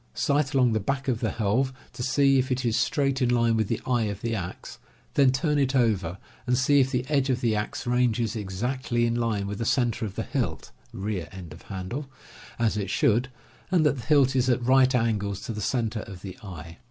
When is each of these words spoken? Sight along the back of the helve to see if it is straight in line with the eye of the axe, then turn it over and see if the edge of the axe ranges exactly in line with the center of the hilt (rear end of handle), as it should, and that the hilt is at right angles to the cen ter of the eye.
Sight 0.15 0.55
along 0.55 0.73
the 0.73 0.79
back 0.79 1.07
of 1.07 1.19
the 1.19 1.29
helve 1.29 1.71
to 1.93 2.01
see 2.01 2.39
if 2.39 2.51
it 2.51 2.65
is 2.65 2.75
straight 2.75 3.21
in 3.21 3.29
line 3.29 3.55
with 3.55 3.67
the 3.67 3.79
eye 3.85 4.05
of 4.05 4.21
the 4.21 4.33
axe, 4.33 4.79
then 5.13 5.31
turn 5.31 5.59
it 5.59 5.75
over 5.75 6.17
and 6.47 6.57
see 6.57 6.79
if 6.79 6.89
the 6.89 7.05
edge 7.07 7.29
of 7.29 7.39
the 7.39 7.55
axe 7.55 7.85
ranges 7.85 8.35
exactly 8.35 9.05
in 9.05 9.13
line 9.13 9.45
with 9.45 9.59
the 9.59 9.63
center 9.63 10.03
of 10.03 10.15
the 10.15 10.23
hilt 10.23 10.71
(rear 10.91 11.29
end 11.31 11.53
of 11.53 11.61
handle), 11.61 12.09
as 12.57 12.77
it 12.77 12.89
should, 12.89 13.29
and 13.69 13.85
that 13.85 13.97
the 13.99 14.05
hilt 14.07 14.35
is 14.35 14.49
at 14.49 14.63
right 14.65 14.95
angles 14.95 15.39
to 15.41 15.53
the 15.53 15.61
cen 15.61 15.87
ter 15.91 15.99
of 15.99 16.23
the 16.23 16.35
eye. 16.41 16.79